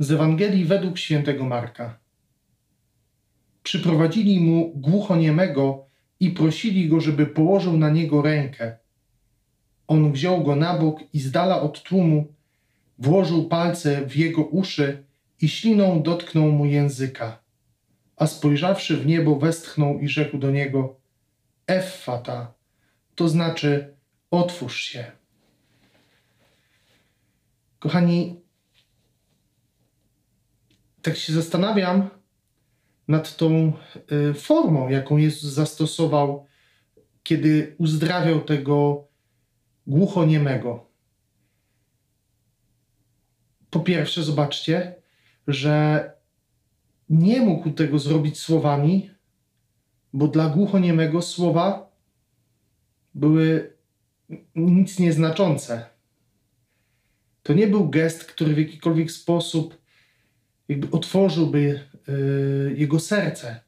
[0.00, 1.98] Z Ewangelii według świętego Marka.
[3.62, 5.86] Przyprowadzili mu głuchoniemego
[6.20, 8.76] i prosili go, żeby położył na niego rękę.
[9.88, 12.32] On wziął go na bok i z dala od tłumu
[12.98, 15.04] włożył palce w jego uszy
[15.40, 17.38] i śliną dotknął mu języka.
[18.16, 20.96] A spojrzawszy w niebo, westchnął i rzekł do niego:
[21.66, 22.52] Effata,
[23.14, 23.94] to znaczy
[24.30, 25.12] otwórz się.
[27.78, 28.40] Kochani,
[31.02, 32.10] tak się zastanawiam
[33.08, 33.72] nad tą
[34.30, 36.46] y, formą, jaką Jezus zastosował,
[37.22, 39.06] kiedy uzdrawiał tego
[39.86, 40.90] głuchoniemego.
[43.70, 44.94] Po pierwsze, zobaczcie,
[45.46, 46.04] że
[47.08, 49.10] nie mógł tego zrobić słowami,
[50.12, 51.90] bo dla głuchoniemego słowa
[53.14, 53.76] były
[54.54, 55.86] nic nieznaczące.
[57.42, 59.79] To nie był gest, który w jakikolwiek sposób
[60.70, 63.60] jakby otworzyłby yy, jego serce.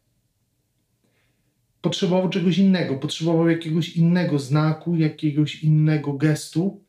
[1.80, 6.84] Potrzebował czegoś innego, potrzebował jakiegoś innego znaku, jakiegoś innego gestu,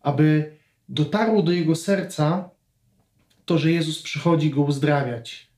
[0.00, 0.56] aby
[0.88, 2.50] dotarło do jego serca
[3.44, 5.50] to, że Jezus przychodzi go uzdrawiać.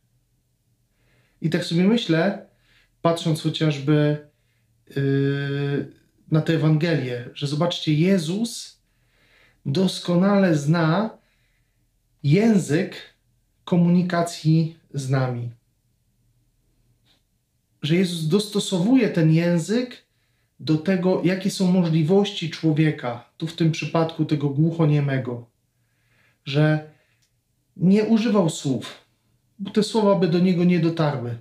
[1.41, 2.47] I tak sobie myślę,
[3.03, 4.27] patrząc chociażby
[4.97, 5.93] yy,
[6.31, 8.81] na tę Ewangelię, że zobaczcie, Jezus
[9.67, 11.19] doskonale zna
[12.23, 13.14] język
[13.65, 15.51] komunikacji z nami.
[17.83, 20.05] Że Jezus dostosowuje ten język
[20.61, 25.47] do tego, jakie są możliwości człowieka, tu w tym przypadku tego głuchoniemego,
[26.45, 26.91] że
[27.77, 29.05] nie używał słów,
[29.59, 31.39] bo te słowa by do niego nie dotarły,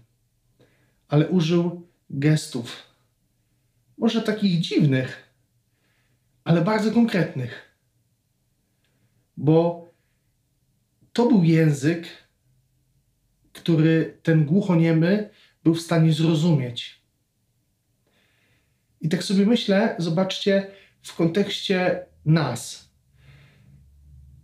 [1.08, 2.84] ale użył gestów,
[3.98, 5.30] może takich dziwnych,
[6.44, 7.62] ale bardzo konkretnych,
[9.38, 9.88] bo
[11.14, 12.08] to był język,
[13.54, 15.30] który ten głuchoniemy
[15.64, 17.04] był w stanie zrozumieć.
[19.02, 20.68] I tak sobie myślę, zobaczcie,
[21.02, 22.90] w kontekście nas.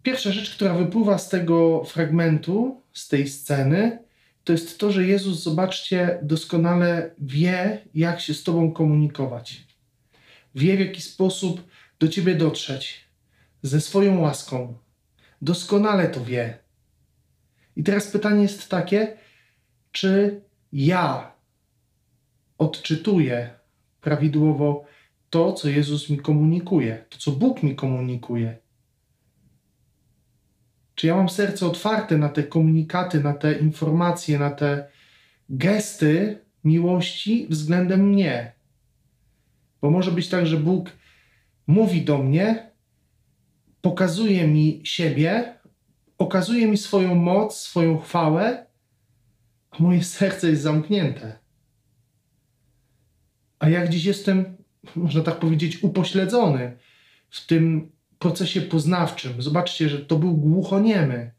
[0.03, 3.99] Pierwsza rzecz, która wypływa z tego fragmentu, z tej sceny,
[4.43, 9.63] to jest to, że Jezus, zobaczcie, doskonale wie, jak się z Tobą komunikować.
[10.55, 11.67] Wie, w jaki sposób
[11.99, 13.05] do Ciebie dotrzeć
[13.63, 14.77] ze swoją łaską.
[15.41, 16.57] Doskonale to wie.
[17.75, 19.17] I teraz pytanie jest takie,
[19.91, 20.41] czy
[20.71, 21.31] ja
[22.57, 23.49] odczytuję
[24.01, 24.85] prawidłowo
[25.29, 28.57] to, co Jezus mi komunikuje, to, co Bóg mi komunikuje.
[30.95, 34.87] Czy ja mam serce otwarte na te komunikaty, na te informacje, na te
[35.49, 38.51] gesty miłości względem mnie?
[39.81, 40.91] Bo może być tak, że Bóg
[41.67, 42.71] mówi do mnie,
[43.81, 45.59] pokazuje mi siebie,
[46.17, 48.65] okazuje mi swoją moc, swoją chwałę,
[49.71, 51.39] a moje serce jest zamknięte.
[53.59, 54.57] A ja gdzieś jestem,
[54.95, 56.77] można tak powiedzieć, upośledzony
[57.29, 59.41] w tym procesie poznawczym.
[59.41, 61.31] Zobaczcie, że to był głuchoniemy,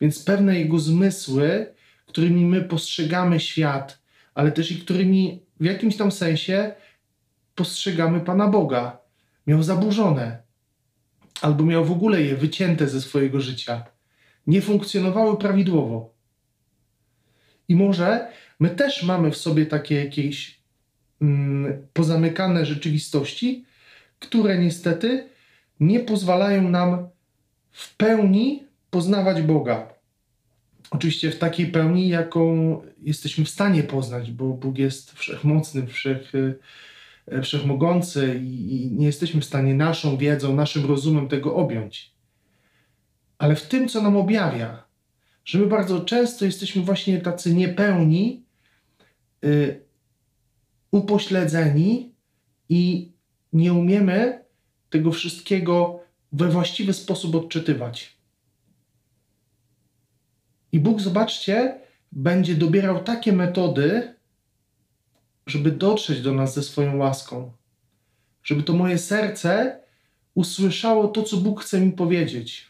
[0.00, 1.74] więc pewne jego zmysły,
[2.06, 4.02] którymi my postrzegamy świat,
[4.34, 6.74] ale też i którymi w jakimś tam sensie
[7.54, 8.98] postrzegamy Pana Boga,
[9.46, 10.42] miał zaburzone,
[11.40, 13.84] albo miał w ogóle je wycięte ze swojego życia.
[14.46, 16.14] Nie funkcjonowały prawidłowo.
[17.68, 18.28] I może
[18.60, 20.60] my też mamy w sobie takie jakieś
[21.22, 23.64] mm, pozamykane rzeczywistości,
[24.18, 25.28] które niestety
[25.80, 27.08] nie pozwalają nam
[27.70, 29.94] w pełni poznawać Boga.
[30.90, 36.54] Oczywiście w takiej pełni, jaką jesteśmy w stanie poznać, bo Bóg jest wszechmocny, wszech, e,
[37.42, 42.14] wszechmogący i nie jesteśmy w stanie naszą wiedzą, naszym rozumem tego objąć.
[43.38, 44.84] Ale w tym, co nam objawia,
[45.44, 48.44] że my bardzo często jesteśmy właśnie tacy niepełni,
[49.42, 49.80] yy,
[50.90, 52.14] upośledzeni
[52.68, 53.12] i
[53.52, 54.44] nie umiemy
[54.90, 56.00] tego wszystkiego
[56.32, 58.18] we właściwy sposób odczytywać.
[60.72, 61.80] I Bóg, zobaczcie,
[62.12, 64.14] będzie dobierał takie metody,
[65.50, 67.52] żeby dotrzeć do nas ze swoją łaską,
[68.42, 69.80] żeby to moje serce
[70.34, 72.66] usłyszało to, co Bóg chce mi powiedzieć.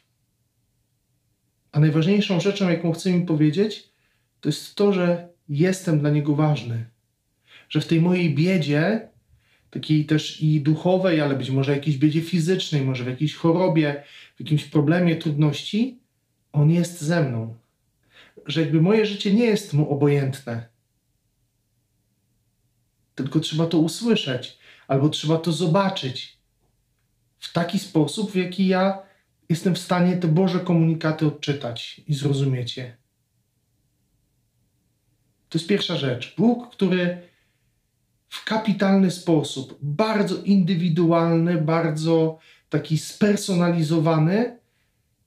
[1.72, 3.88] A najważniejszą rzeczą, jaką chce mi powiedzieć,
[4.40, 6.84] to jest to, że jestem dla Niego ważny.
[7.68, 9.08] Że w tej mojej biedzie
[9.70, 14.02] takiej też i duchowej, ale być może jakiejś biedzie fizycznej, może w jakiejś chorobie,
[14.36, 15.98] w jakimś problemie, trudności,
[16.52, 17.54] On jest ze mną.
[18.46, 20.68] Że jakby moje życie nie jest Mu obojętne.
[23.18, 26.38] Tylko trzeba to usłyszeć, albo trzeba to zobaczyć
[27.38, 29.02] w taki sposób, w jaki ja
[29.48, 32.96] jestem w stanie te Boże komunikaty odczytać i zrozumieć je.
[35.48, 36.34] To jest pierwsza rzecz.
[36.36, 37.22] Bóg, który
[38.28, 42.38] w kapitalny sposób, bardzo indywidualny, bardzo
[42.68, 44.58] taki spersonalizowany,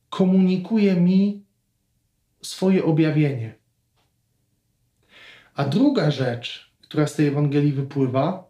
[0.10, 1.44] komunikuje mi
[2.42, 3.56] swoje objawienie.
[5.56, 8.50] A druga rzecz, która z tej Ewangelii wypływa,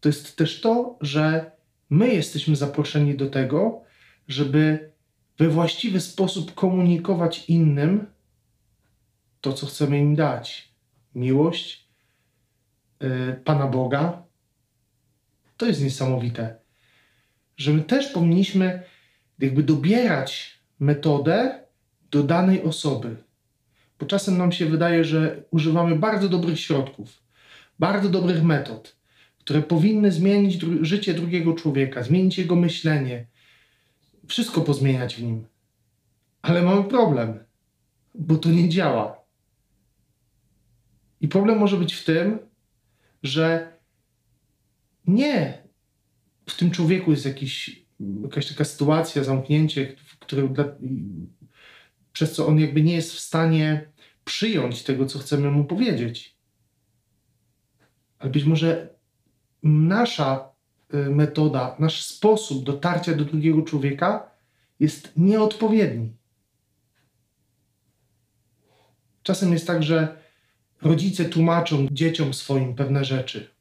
[0.00, 1.50] to jest też to, że
[1.90, 3.82] my jesteśmy zaproszeni do tego,
[4.28, 4.90] żeby
[5.38, 8.06] we właściwy sposób komunikować innym
[9.40, 10.74] to, co chcemy im dać.
[11.14, 11.88] Miłość
[13.00, 14.22] yy, Pana Boga.
[15.56, 16.56] To jest niesamowite.
[17.56, 18.82] Że my też powinniśmy
[19.38, 21.64] jakby dobierać metodę
[22.10, 23.16] do danej osoby.
[23.98, 27.23] Bo czasem nam się wydaje, że używamy bardzo dobrych środków,
[27.78, 28.96] bardzo dobrych metod,
[29.38, 33.26] które powinny zmienić dru życie drugiego człowieka, zmienić jego myślenie,
[34.28, 35.46] wszystko pozmieniać w nim.
[36.42, 37.44] Ale mamy problem,
[38.14, 39.24] bo to nie działa.
[41.20, 42.38] I problem może być w tym,
[43.22, 43.72] że
[45.06, 45.62] nie
[46.48, 47.84] w tym człowieku jest jakiś,
[48.22, 49.96] jakaś taka sytuacja, zamknięcie,
[52.12, 53.92] przez co on jakby nie jest w stanie
[54.24, 56.33] przyjąć tego, co chcemy mu powiedzieć.
[58.24, 58.88] Ale być może
[59.62, 60.48] nasza
[60.94, 64.30] y, metoda, nasz sposób dotarcia do drugiego człowieka
[64.80, 66.12] jest nieodpowiedni.
[69.22, 70.16] Czasem jest tak, że
[70.82, 73.54] rodzice tłumaczą dzieciom swoim pewne rzeczy.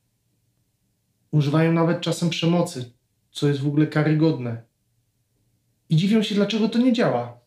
[1.32, 2.92] Używają nawet czasem przemocy,
[3.32, 4.64] co jest w ogóle karygodne.
[5.90, 7.40] I dziwią się, dlaczego to nie działa.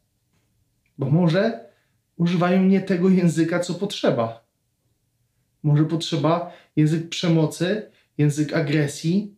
[0.99, 1.69] Bo może
[2.17, 4.46] używają nie tego języka, co potrzeba.
[5.63, 9.35] Może potrzeba język przemocy, język agresji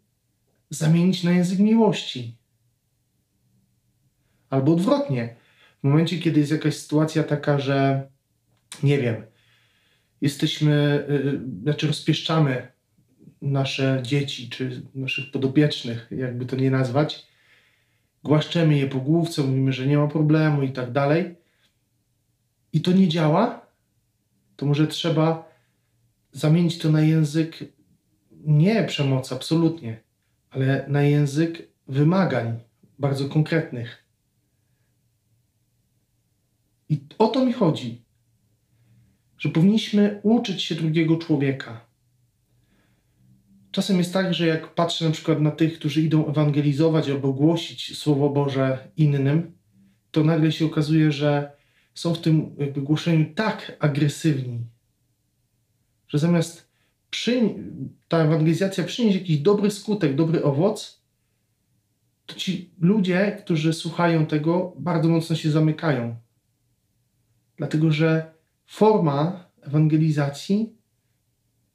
[0.70, 2.36] zamienić na język miłości.
[4.50, 5.36] Albo odwrotnie.
[5.80, 8.08] W momencie, kiedy jest jakaś sytuacja taka, że
[8.82, 9.26] nie wiem,
[10.20, 12.72] jesteśmy, yy, znaczy rozpieszczamy
[13.42, 17.26] nasze dzieci, czy naszych podopiecznych, jakby to nie nazwać,
[18.24, 21.34] głaszczemy je po główce, mówimy, że nie ma problemu i tak dalej,
[22.72, 23.66] i to nie działa,
[24.56, 25.47] to może trzeba
[26.38, 27.64] zamienić to na język
[28.44, 30.00] nie przemocy, absolutnie,
[30.50, 32.58] ale na język wymagań
[32.98, 34.04] bardzo konkretnych.
[36.88, 38.02] I o to mi chodzi,
[39.38, 41.80] że powinniśmy uczyć się drugiego człowieka.
[43.70, 47.98] Czasem jest tak, że jak patrzę na przykład na tych, którzy idą ewangelizować albo głosić
[47.98, 49.52] Słowo Boże innym,
[50.10, 51.52] to nagle się okazuje, że
[51.94, 54.66] są w tym jakby głoszeniu tak agresywni,
[56.08, 56.68] że zamiast
[57.10, 57.54] przy,
[58.08, 61.02] ta ewangelizacja przynieść jakiś dobry skutek, dobry owoc,
[62.26, 66.16] to ci ludzie, którzy słuchają tego, bardzo mocno się zamykają.
[67.56, 68.34] Dlatego, że
[68.66, 70.76] forma ewangelizacji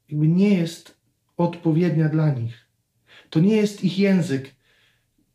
[0.08, 1.00] jakby nie jest
[1.36, 2.70] odpowiednia dla nich.
[3.30, 4.54] To nie jest ich język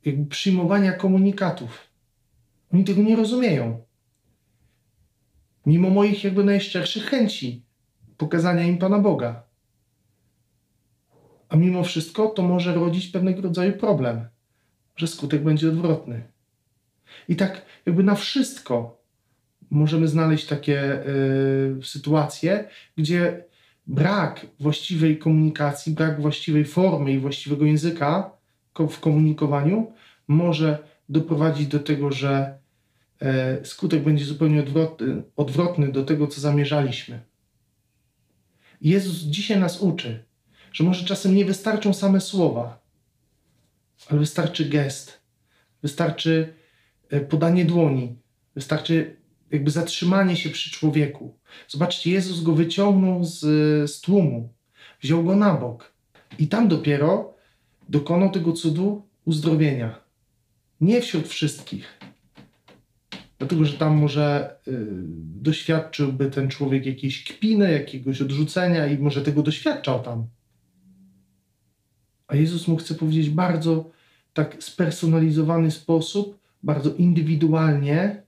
[0.06, 1.90] jakby przyjmowania komunikatów.
[2.74, 3.90] Oni tego nie rozumieją
[5.70, 7.66] mimo moich jakby najszczerszych chęci
[8.20, 9.44] pokazania im Pana Boga.
[11.50, 14.28] A mimo wszystko to może rodzić pewnego rodzaju problem,
[14.96, 16.24] że skutek będzie odwrotny.
[17.28, 19.02] I tak jakby na wszystko
[19.72, 21.06] możemy znaleźć takie
[21.80, 23.44] y, sytuacje, gdzie
[23.88, 28.32] brak właściwej komunikacji, brak właściwej formy i właściwego języka
[28.90, 29.94] w komunikowaniu
[30.28, 30.78] może
[31.10, 32.60] doprowadzić do tego, że
[33.22, 37.20] E, skutek będzie zupełnie odwrotny, odwrotny do tego, co zamierzaliśmy.
[38.82, 40.24] Jezus dzisiaj nas uczy,
[40.72, 42.82] że może czasem nie wystarczą same słowa,
[44.10, 45.22] ale wystarczy gest,
[45.82, 46.54] wystarczy
[47.10, 48.16] e, podanie dłoni,
[48.56, 49.16] wystarczy
[49.52, 51.40] jakby zatrzymanie się przy człowieku.
[51.68, 53.40] Zobaczcie, Jezus go wyciągnął z,
[53.92, 54.54] z tłumu,
[55.02, 55.94] wziął go na bok
[56.40, 57.34] i tam dopiero
[57.90, 60.00] dokonał tego cudu uzdrowienia.
[60.82, 62.00] Nie wśród wszystkich,
[63.40, 64.86] dlatego że tam może y,
[65.42, 70.28] doświadczyłby ten człowiek jakiejś kpiny, jakiegoś odrzucenia i może tego doświadczał tam.
[72.28, 73.92] A Jezus mu chce powiedzieć bardzo
[74.34, 78.24] tak spersonalizowany sposób, bardzo indywidualnie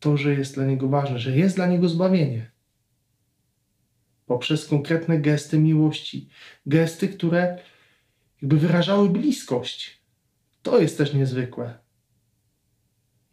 [0.00, 2.50] to, że jest dla niego ważne, że jest dla niego zbawienie.
[4.26, 6.28] Poprzez konkretne gesty miłości,
[6.66, 7.58] gesty, które
[8.42, 10.02] jakby wyrażały bliskość.
[10.62, 11.81] To jest też niezwykłe.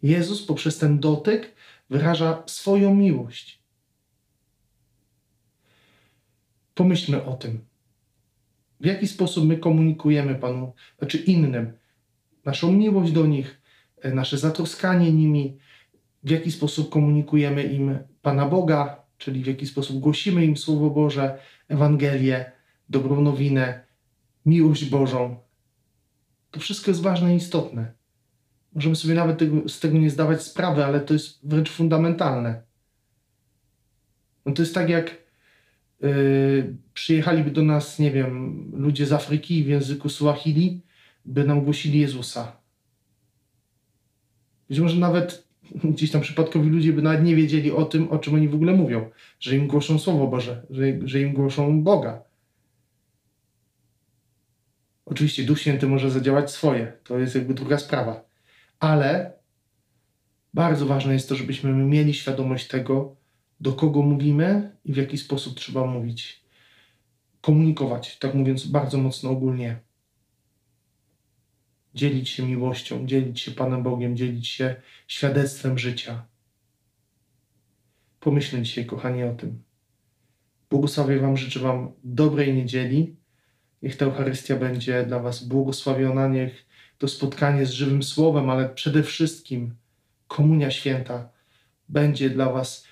[0.04, 1.56] Jezus poprzez ten dotyk
[1.90, 3.60] wyraża swoją miłość.
[6.76, 7.66] Pomyślmy o tym.
[8.80, 11.74] W jaki sposób my komunikujemy Panu, znaczy innym,
[12.46, 13.62] naszą miłość do nich,
[14.02, 15.58] e, nasze zatroskanie nimi,
[16.24, 21.40] w jaki sposób komunikujemy im Pana Boga, czyli w jaki sposób głosimy im Słowo Boże,
[21.68, 22.52] Ewangelię,
[22.90, 23.84] dobrą nowinę,
[24.46, 25.38] miłość Bożą.
[26.52, 27.99] To wszystko jest ważne i istotne.
[28.80, 32.62] Możemy sobie nawet tego, z tego nie zdawać sprawy, ale to jest wręcz fundamentalne.
[34.46, 35.18] No to jest tak jak
[36.02, 40.82] yy, przyjechaliby do nas, nie wiem, ludzie z Afryki w języku Suahili,
[41.26, 42.58] by nam głosili Jezusa.
[44.70, 45.48] Być może nawet
[45.84, 48.74] gdzieś tam przypadkowi ludzie by nawet nie wiedzieli o tym, o czym oni w ogóle
[48.74, 49.10] mówią,
[49.40, 52.24] że im głoszą Słowo Boże, że, że im głoszą Boga.
[55.06, 58.29] Oczywiście Duch Święty może zadziałać swoje, to jest jakby druga sprawa,
[58.80, 59.34] ale
[60.54, 63.16] bardzo ważne jest to, żebyśmy mieli świadomość tego,
[63.60, 66.44] do kogo mówimy i w jaki sposób trzeba mówić.
[67.42, 69.80] Komunikować, tak mówiąc bardzo mocno ogólnie.
[71.96, 74.76] Dzielić się miłością, dzielić się Panem Bogiem, dzielić się
[75.08, 76.26] świadectwem życia.
[78.20, 79.64] Pomyślę dzisiaj, kochani, o tym.
[80.70, 83.16] Błogosławię Wam, życzę Wam dobrej niedzieli.
[83.82, 86.69] Niech ta Eucharystia będzie dla Was błogosławiona, niech
[87.00, 89.76] to spotkanie z żywym Słowem, ale przede wszystkim
[90.28, 91.30] Komunia Święta
[91.90, 92.88] będzie dla Was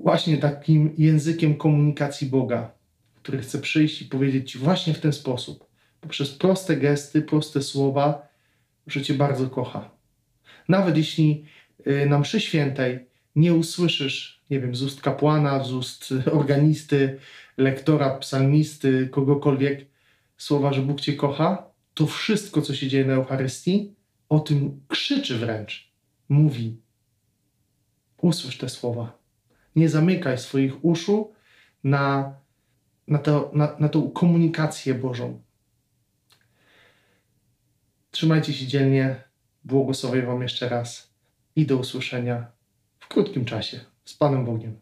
[0.00, 2.70] właśnie takim językiem komunikacji Boga,
[3.22, 5.66] który chce przyjść i powiedzieć Ci właśnie w ten sposób,
[6.00, 8.28] poprzez proste gesty, proste słowa,
[8.86, 9.90] że Cię bardzo kocha.
[10.68, 11.44] Nawet jeśli
[11.86, 13.06] y, na mszy świętej
[13.36, 17.18] nie usłyszysz, nie wiem, z ust kapłana, z ust organisty,
[17.56, 19.86] lektora, psalmisty, kogokolwiek
[20.36, 21.67] słowa, że Bóg Cię kocha,
[21.98, 23.94] to wszystko, co się dzieje na Eucharystii,
[24.28, 25.92] o tym krzyczy wręcz,
[26.28, 26.80] mówi.
[28.22, 29.18] Usłysz te słowa.
[29.76, 31.32] Nie zamykaj swoich uszu
[31.84, 32.34] na,
[33.08, 35.42] na, to, na, na tą komunikację Bożą.
[38.10, 39.24] Trzymajcie się dzielnie.
[39.64, 41.14] Błogosławię Wam jeszcze raz
[41.56, 42.46] i do usłyszenia
[42.98, 43.80] w krótkim czasie.
[44.04, 44.80] Z Panem Bogiem.